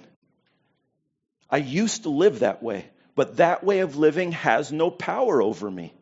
[1.50, 5.70] I used to live that way, but that way of living has no power over
[5.70, 5.93] me.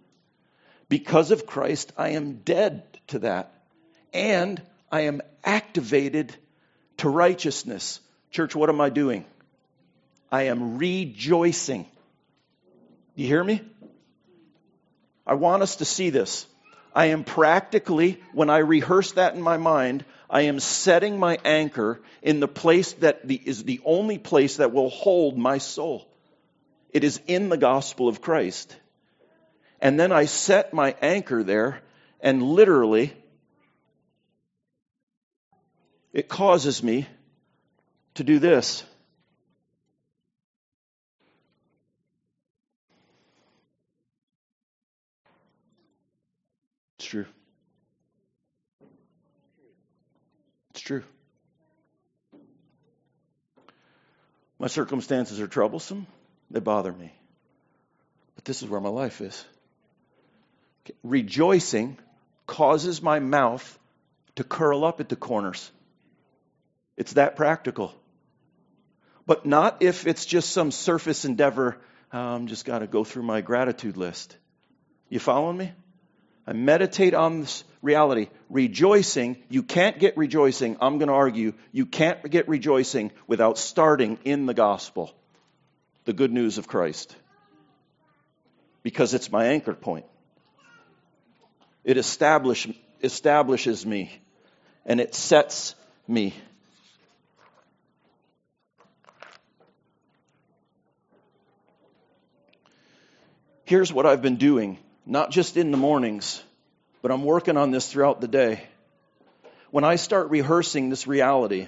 [0.90, 3.54] Because of Christ, I am dead to that.
[4.14, 6.36] And I am activated
[6.98, 8.00] to righteousness.
[8.32, 9.26] Church, what am I doing?
[10.32, 11.86] I am rejoicing.
[13.16, 13.62] You hear me?
[15.26, 16.48] I want us to see this.
[16.94, 22.02] I am practically, when I rehearse that in my mind, I am setting my anchor
[22.22, 26.07] in the place that the, is the only place that will hold my soul.
[26.92, 28.76] It is in the gospel of Christ.
[29.80, 31.82] And then I set my anchor there,
[32.20, 33.14] and literally,
[36.14, 37.08] it causes me
[38.16, 38.84] to do this.
[46.98, 47.26] It's true.
[50.72, 51.04] It's true.
[54.58, 56.08] My circumstances are troublesome,
[56.50, 57.14] they bother me.
[58.36, 59.44] But this is where my life is.
[61.04, 61.98] Rejoicing
[62.46, 63.78] causes my mouth
[64.36, 65.72] to curl up at the corners.
[66.96, 67.94] It's that practical.
[69.26, 71.78] But not if it's just some surface endeavor.
[72.12, 74.38] I'm um, just got to go through my gratitude list.
[75.10, 75.72] You following me?
[76.48, 78.30] I meditate on this reality.
[78.50, 84.18] Rejoicing, you can't get rejoicing, I'm going to argue, you can't get rejoicing without starting
[84.24, 85.14] in the gospel,
[86.08, 87.14] the good news of Christ.
[88.82, 90.06] Because it's my anchor point.
[91.84, 92.66] It establish,
[93.04, 94.22] establishes me
[94.86, 95.76] and it sets
[96.08, 96.34] me.
[103.66, 106.42] Here's what I've been doing not just in the mornings,
[107.02, 108.64] but I'm working on this throughout the day.
[109.72, 111.68] When I start rehearsing this reality,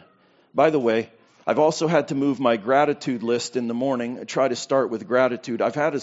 [0.54, 1.10] by the way,
[1.48, 4.20] I've also had to move my gratitude list in the morning.
[4.20, 5.62] I try to start with gratitude.
[5.62, 6.02] I've had to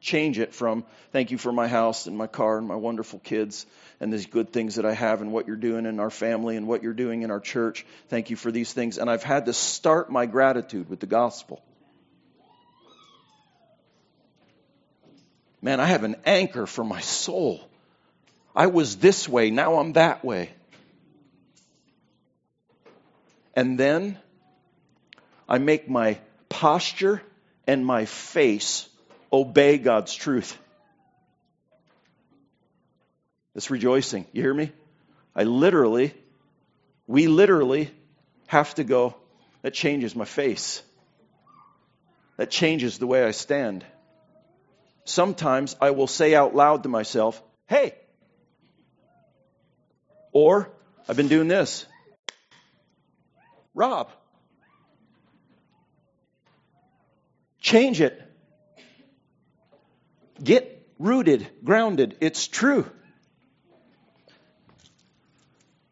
[0.00, 3.66] change it from thank you for my house and my car and my wonderful kids
[4.00, 6.66] and these good things that I have and what you're doing in our family and
[6.66, 7.84] what you're doing in our church.
[8.08, 8.98] Thank you for these things.
[8.98, 11.62] And I've had to start my gratitude with the gospel.
[15.60, 17.60] Man, I have an anchor for my soul.
[18.54, 20.50] I was this way, now I'm that way.
[23.54, 24.18] And then
[25.48, 26.18] I make my
[26.48, 27.22] posture
[27.66, 28.88] and my face
[29.32, 30.58] obey God's truth.
[33.54, 34.26] It's rejoicing.
[34.32, 34.72] You hear me?
[35.34, 36.14] I literally,
[37.06, 37.90] we literally
[38.46, 39.14] have to go,
[39.62, 40.82] that changes my face.
[42.36, 43.84] That changes the way I stand
[45.06, 47.94] sometimes I will say out loud to myself, hey.
[50.32, 50.70] Or
[51.08, 51.86] I've been doing this.
[53.74, 54.10] Rob.
[57.66, 58.22] Change it.
[60.40, 62.16] Get rooted, grounded.
[62.20, 62.88] It's true.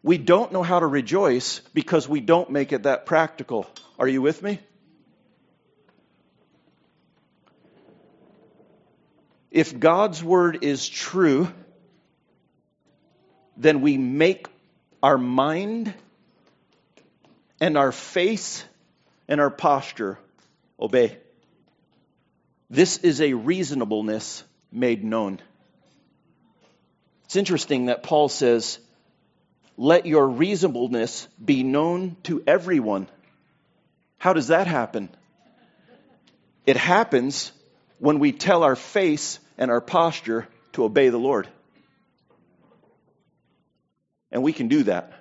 [0.01, 3.67] We don't know how to rejoice because we don't make it that practical.
[3.99, 4.61] Are you with me?
[9.51, 11.53] If God's word is true,
[13.57, 14.47] then we make
[15.03, 15.93] our mind
[17.61, 18.65] and our face
[19.27, 20.21] and our posture
[20.79, 21.19] obey.
[22.71, 25.41] This is a reasonableness made known.
[27.25, 28.79] It's interesting that Paul says,
[29.77, 33.09] Let your reasonableness be known to everyone.
[34.19, 35.11] How does that happen?
[36.67, 37.53] It happens
[37.99, 41.49] when we tell our face and our posture to obey the Lord.
[44.33, 45.13] And we can do that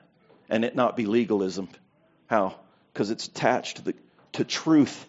[0.49, 1.69] and it not be legalism.
[2.27, 2.55] How?
[2.91, 3.95] Because it's attached to, the,
[4.33, 5.05] to truth.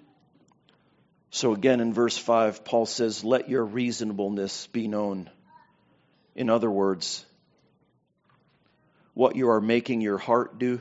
[1.35, 5.29] So again in verse 5, Paul says, Let your reasonableness be known.
[6.37, 7.27] In other words,
[9.15, 10.79] what you are making your heart do,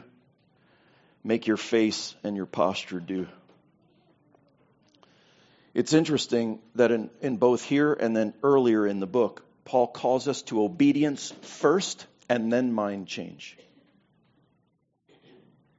[1.24, 3.26] make your face and your posture do.
[5.74, 10.28] It's interesting that in, in both here and then earlier in the book, Paul calls
[10.28, 13.58] us to obedience first and then mind change.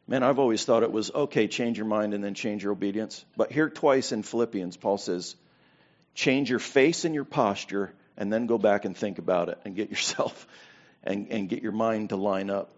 [0.06, 3.24] Man, I've always thought it was okay, change your mind and then change your obedience.
[3.36, 5.34] But here, twice in Philippians, Paul says,
[6.14, 9.74] change your face and your posture and then go back and think about it and
[9.74, 10.46] get yourself
[11.02, 12.70] and, and get your mind to line up.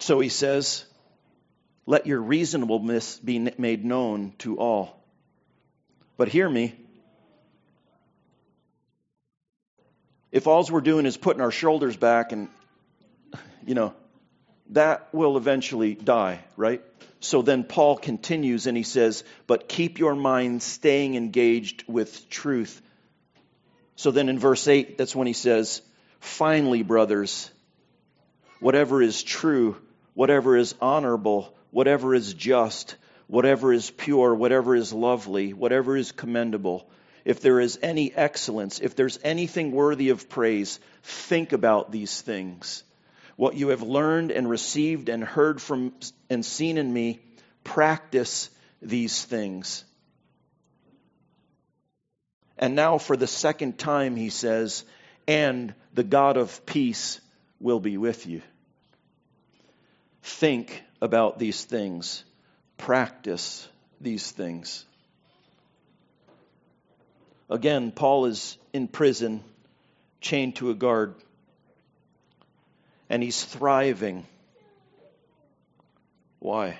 [0.00, 0.84] So he says,
[1.86, 5.02] Let your reasonableness be made known to all.
[6.16, 6.74] But hear me.
[10.30, 12.48] If all we're doing is putting our shoulders back and,
[13.66, 13.94] you know,
[14.70, 16.82] that will eventually die, right?
[17.20, 22.80] So then Paul continues and he says, But keep your mind staying engaged with truth.
[23.96, 25.82] So then in verse 8, that's when he says,
[26.20, 27.50] Finally, brothers,
[28.60, 29.76] whatever is true,
[30.14, 32.96] whatever is honorable, whatever is just,
[33.26, 36.88] whatever is pure, whatever is lovely, whatever is commendable,
[37.24, 42.84] if there is any excellence, if there's anything worthy of praise, think about these things
[43.36, 45.92] what you have learned and received and heard from
[46.30, 47.20] and seen in me,
[47.62, 49.84] practice these things.
[52.56, 54.84] And now, for the second time, he says,
[55.26, 57.20] and the God of peace
[57.60, 58.42] will be with you.
[60.22, 62.24] Think about these things,
[62.78, 63.68] practice
[64.00, 64.84] these things.
[67.50, 69.42] Again, Paul is in prison,
[70.20, 71.14] chained to a guard
[73.08, 74.26] and he's thriving.
[76.38, 76.78] Why?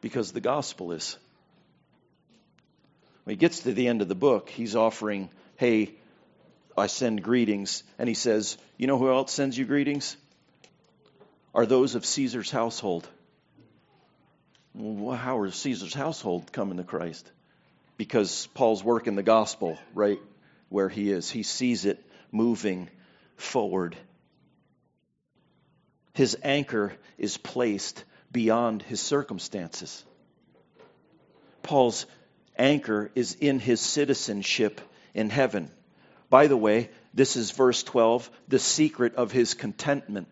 [0.00, 1.16] Because the gospel is.
[3.24, 5.94] When he gets to the end of the book, he's offering, Hey,
[6.76, 7.82] I send greetings.
[7.98, 10.16] And he says, You know who else sends you greetings?
[11.54, 13.08] Are those of Caesar's household.
[14.74, 17.30] Well, how are Caesar's household coming to Christ?
[17.96, 20.20] Because Paul's working the gospel right
[20.68, 21.30] where he is.
[21.30, 22.90] He sees it moving
[23.36, 23.96] forward
[26.16, 28.02] his anchor is placed
[28.32, 30.02] beyond his circumstances.
[31.62, 32.06] Paul's
[32.56, 34.80] anchor is in his citizenship
[35.12, 35.70] in heaven.
[36.30, 40.28] By the way, this is verse 12, the secret of his contentment.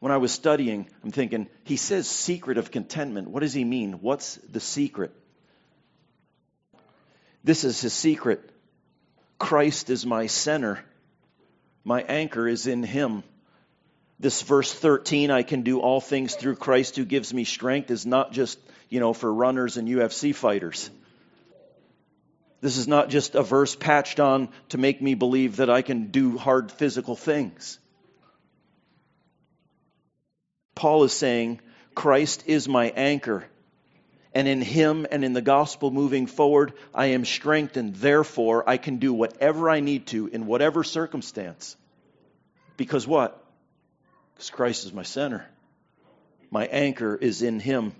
[0.00, 3.30] When I was studying, I'm thinking, he says secret of contentment.
[3.30, 4.00] What does he mean?
[4.00, 5.12] What's the secret?
[7.44, 8.50] This is his secret.
[9.38, 10.80] Christ is my center.
[11.84, 13.22] My anchor is in him.
[14.20, 18.04] This verse 13, I can do all things through Christ who gives me strength, is
[18.04, 18.58] not just,
[18.88, 20.90] you know, for runners and UFC fighters.
[22.60, 26.10] This is not just a verse patched on to make me believe that I can
[26.10, 27.78] do hard physical things.
[30.74, 31.60] Paul is saying,
[31.94, 33.44] Christ is my anchor.
[34.34, 37.96] And in him and in the gospel moving forward, I am strengthened.
[37.96, 41.76] Therefore, I can do whatever I need to in whatever circumstance.
[42.76, 43.44] Because what?
[44.38, 45.44] Because Christ is my center.
[46.48, 47.92] My anchor is in Him.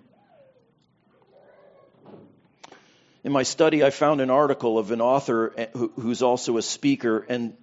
[3.25, 7.27] In my study, I found an article of an author eh, who's also a speaker,
[7.29, 7.57] and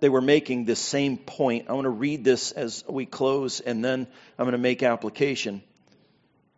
[0.00, 1.70] they were making this same point.
[1.70, 4.06] I want to read this as we close, and then
[4.38, 5.62] I'm going to make application.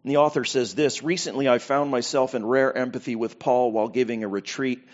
[0.03, 3.87] And the author says this Recently, I found myself in rare empathy with Paul while
[3.87, 4.85] giving a retreat.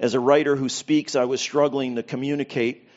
[0.00, 2.88] As a writer who speaks, I was struggling to communicate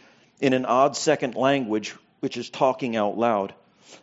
[0.42, 3.54] in an odd second language which is talking out loud.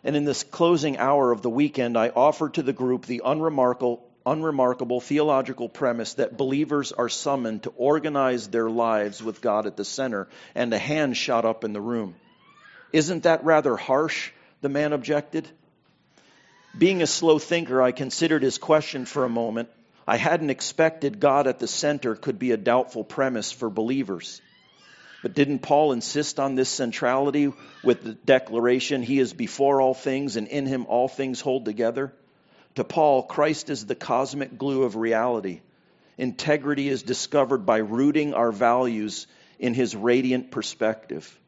[0.03, 4.05] And in this closing hour of the weekend, I offered to the group the unremarkable,
[4.25, 9.85] unremarkable theological premise that believers are summoned to organize their lives with God at the
[9.85, 12.15] center, and a hand shot up in the room.
[12.91, 14.31] Isn't that rather harsh?
[14.61, 15.47] The man objected.
[16.77, 19.69] Being a slow thinker, I considered his question for a moment.
[20.07, 24.41] I hadn't expected God at the center could be a doubtful premise for believers.
[25.25, 27.51] But didn't Paul insist on this centrality
[27.83, 32.13] with the declaration, He is before all things and in Him all things hold together?
[32.75, 35.61] To Paul, Christ is the cosmic glue of reality.
[36.19, 39.25] Integrity is discovered by rooting our values
[39.57, 41.39] in His radiant perspective.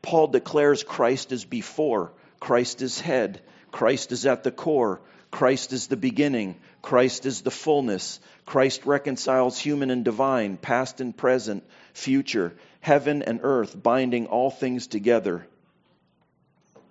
[0.00, 5.86] Paul declares Christ is before, Christ is head, Christ is at the core, Christ is
[5.86, 8.18] the beginning, Christ is the fullness.
[8.44, 11.64] Christ reconciles human and divine, past and present,
[11.94, 15.46] future, heaven and earth, binding all things together.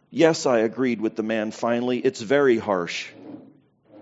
[0.09, 1.99] Yes, I agreed with the man finally.
[1.99, 3.09] It's very harsh.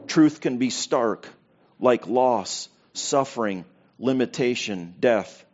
[0.08, 1.28] Truth can be stark,
[1.80, 3.66] like loss, suffering,
[3.98, 5.46] limitation, death.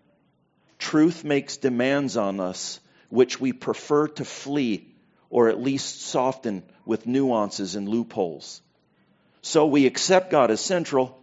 [0.77, 2.79] Truth makes demands on us
[3.09, 4.87] which we prefer to flee
[5.29, 8.61] or at least soften with nuances and loopholes.
[9.45, 11.15] So we accept God as central,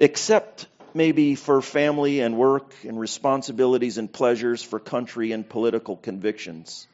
[0.00, 6.88] except maybe for family and work and responsibilities and pleasures, for country and political convictions.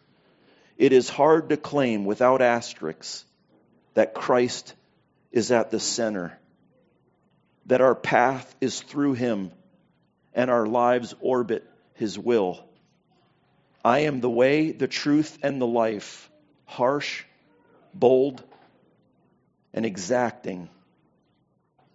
[0.77, 3.25] It is hard to claim without asterisks
[3.95, 4.75] that Christ
[5.33, 6.39] is at the center,
[7.65, 9.51] that our path is through Him,
[10.35, 11.65] and our lives orbit
[11.95, 12.63] His will.
[13.83, 16.31] I am the way, the truth, and the life.
[16.67, 17.25] Harsh,
[17.95, 18.45] bold,
[19.75, 20.71] and exacting,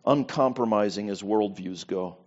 [0.06, 2.18] uncompromising as worldviews go.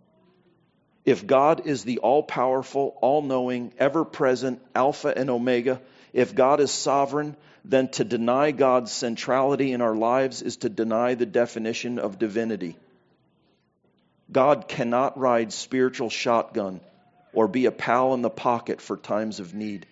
[1.05, 5.80] If God is the all powerful, all knowing, ever present Alpha and Omega,
[6.12, 11.14] if God is sovereign, then to deny God's centrality in our lives is to deny
[11.14, 12.76] the definition of divinity.
[14.30, 16.80] God cannot ride spiritual shotgun
[17.34, 19.86] or be a pal in the pocket for times of need.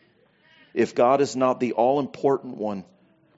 [0.72, 2.84] If God is not the all important one,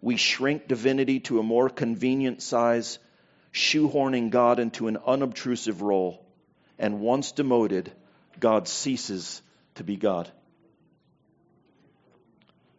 [0.02, 2.98] we shrink divinity to a more convenient size,
[3.54, 6.26] shoehorning God into an unobtrusive role.
[6.78, 7.92] And once demoted,
[8.40, 9.40] God ceases
[9.76, 10.28] to be God.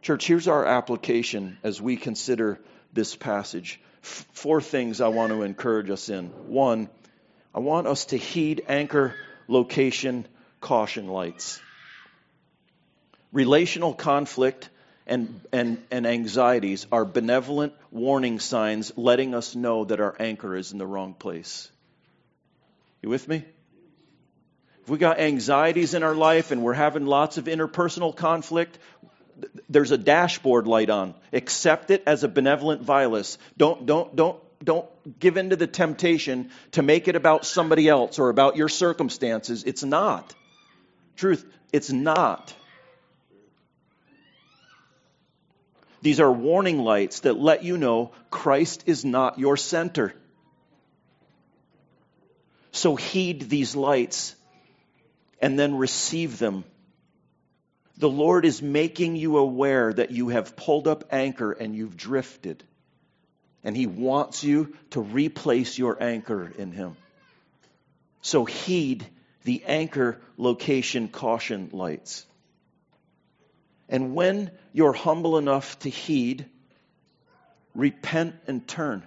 [0.01, 2.59] Church, here's our application as we consider
[2.91, 3.79] this passage.
[4.03, 6.25] F- four things I want to encourage us in.
[6.49, 6.89] One,
[7.55, 9.15] I want us to heed anchor
[9.47, 10.27] location
[10.59, 11.61] caution lights.
[13.31, 14.69] Relational conflict
[15.05, 20.71] and, and, and anxieties are benevolent warning signs letting us know that our anchor is
[20.71, 21.69] in the wrong place.
[23.01, 23.43] You with me?
[24.83, 28.77] If we got anxieties in our life and we're having lots of interpersonal conflict,
[29.69, 31.13] there's a dashboard light on.
[31.31, 33.37] Accept it as a benevolent violence.
[33.57, 34.87] Don't, don't, don't, don't
[35.19, 39.63] give in to the temptation to make it about somebody else or about your circumstances.
[39.65, 40.33] It's not.
[41.15, 42.53] Truth, it's not.
[46.03, 50.13] These are warning lights that let you know Christ is not your center.
[52.71, 54.35] So heed these lights
[55.41, 56.63] and then receive them
[57.97, 62.63] the Lord is making you aware that you have pulled up anchor and you've drifted.
[63.63, 66.97] And He wants you to replace your anchor in Him.
[68.21, 69.05] So heed
[69.43, 72.25] the anchor location caution lights.
[73.89, 76.45] And when you're humble enough to heed,
[77.75, 79.03] repent and turn.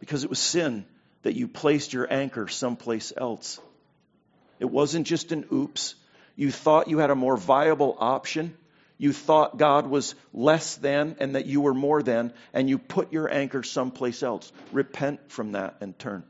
[0.00, 0.84] Because it was sin
[1.22, 3.60] that you placed your anchor someplace else.
[4.60, 5.94] It wasn't just an oops,
[6.38, 8.56] you thought you had a more viable option.
[8.96, 13.12] You thought God was less than and that you were more than, and you put
[13.12, 14.52] your anchor someplace else.
[14.70, 16.22] Repent from that and turn.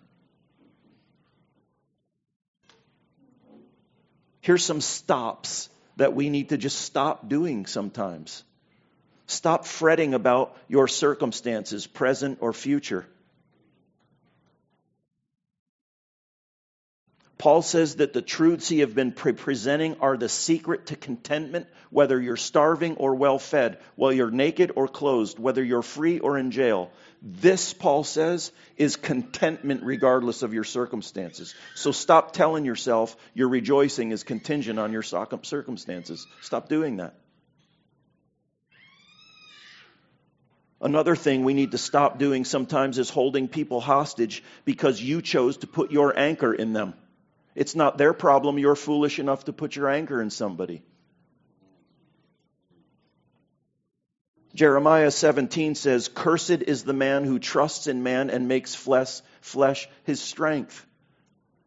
[4.41, 5.69] Here's some stops
[5.99, 8.43] that we need to just stop doing sometimes.
[9.27, 13.07] Stop fretting about your circumstances, present or future.
[17.37, 21.67] Paul says that the truths he have been pre- presenting are the secret to contentment,
[21.91, 26.37] whether you're starving or well fed, whether you're naked or clothed, whether you're free or
[26.37, 26.91] in jail.
[27.21, 31.55] This, Paul says, is contentment regardless of your circumstances.
[31.75, 36.27] So stop telling yourself your rejoicing is contingent on your circumstances.
[36.43, 37.15] Stop doing that.
[40.81, 45.57] Another thing we need to stop doing sometimes is holding people hostage because you chose
[45.59, 46.95] to put your anchor in them.
[47.57, 48.59] It's not their problem.
[48.59, 50.83] You're foolish enough to put your anger in somebody.
[54.59, 59.89] Jeremiah 17 says, Cursed is the man who trusts in man and makes flesh, flesh
[60.03, 60.85] his strength.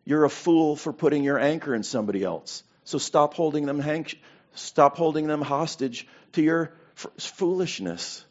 [0.03, 2.63] You're a fool for putting your anchor in somebody else.
[2.83, 3.81] So stop holding them,
[4.55, 8.25] stop holding them hostage to your f- foolishness.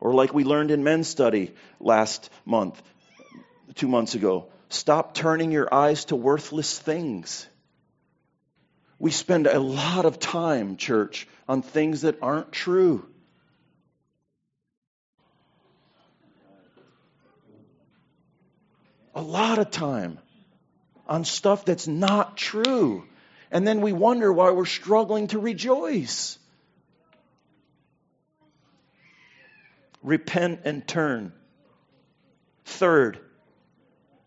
[0.00, 2.82] Or, like we learned in men's study last month,
[3.74, 7.46] two months ago, stop turning your eyes to worthless things.
[9.00, 13.04] We spend a lot of time, church, on things that aren't true.
[19.16, 20.18] A lot of time
[21.08, 23.04] on stuff that's not true.
[23.50, 26.38] And then we wonder why we're struggling to rejoice.
[30.02, 31.32] repent and turn.
[32.64, 33.18] Third,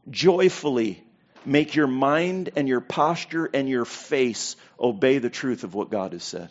[0.09, 1.03] joyfully
[1.45, 6.13] make your mind and your posture and your face obey the truth of what God
[6.13, 6.49] has said.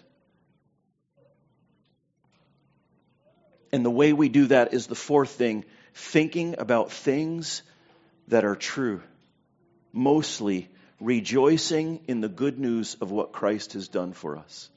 [3.73, 5.65] And the way we do that is the fourth thing
[5.95, 7.63] thinking about things
[8.29, 9.03] that are true.
[9.93, 10.69] Mostly
[11.01, 14.71] rejoicing in the good news of what Christ has done for us.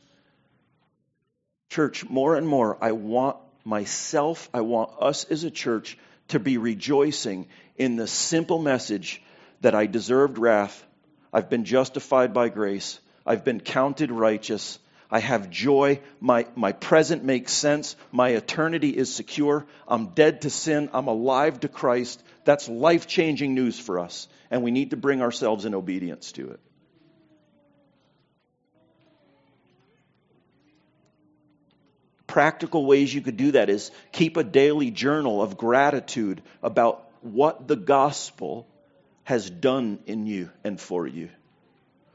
[1.70, 5.98] Church, more and more, I want myself, I want us as a church
[6.30, 7.48] to be rejoicing
[7.78, 9.22] in the simple message
[9.66, 10.86] that I deserved wrath,
[11.34, 14.78] I've been justified by grace, I've been counted righteous,
[15.10, 20.52] I have joy, my, my present makes sense, my eternity is secure, I'm dead to
[20.52, 22.22] sin, I'm alive to Christ.
[22.44, 26.52] That's life changing news for us, and we need to bring ourselves in obedience to
[26.52, 26.60] it.
[32.28, 37.66] practical ways you could do that is keep a daily journal of gratitude about what
[37.66, 38.68] the gospel
[39.26, 41.30] has done in you and for you,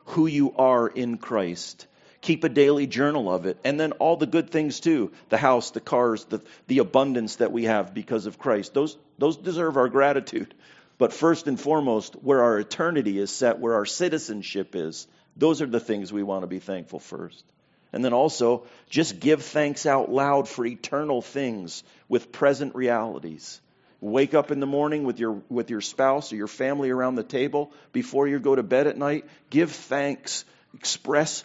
[0.07, 1.87] who you are in Christ.
[2.23, 3.59] Keep a daily journal of it.
[3.65, 7.53] And then all the good things too the house, the cars, the, the abundance that
[7.53, 8.75] we have because of Christ.
[8.75, 10.55] Those, those deserve our gratitude.
[10.99, 15.07] But first and foremost, where our eternity is set, where our citizenship is,
[15.37, 17.45] those are the things we want to be thankful first.
[17.93, 23.61] And then also, just give thanks out loud for eternal things with present realities.
[24.01, 27.23] Wake up in the morning with your, with your spouse or your family around the
[27.23, 29.27] table before you go to bed at night.
[29.51, 30.45] Give thanks.
[30.75, 31.45] Express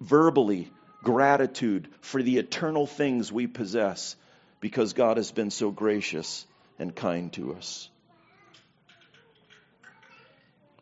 [0.00, 0.70] verbally
[1.02, 4.16] gratitude for the eternal things we possess
[4.60, 6.46] because God has been so gracious
[6.78, 7.88] and kind to us.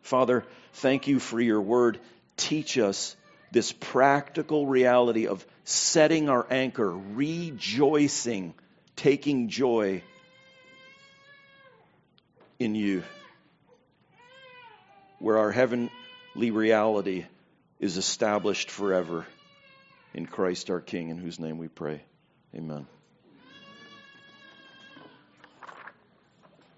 [0.01, 1.99] Father, thank you for your word.
[2.37, 3.15] Teach us
[3.51, 8.53] this practical reality of setting our anchor, rejoicing,
[8.95, 10.03] taking joy
[12.61, 13.03] in you,
[15.17, 15.89] where our heavenly
[16.51, 17.25] reality
[17.79, 19.25] is established forever
[20.13, 22.03] in Christ our King, in whose name we pray.
[22.55, 22.85] Amen.